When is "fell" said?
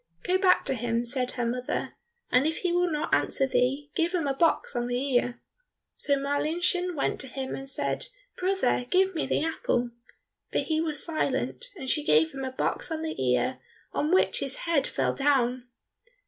14.87-15.13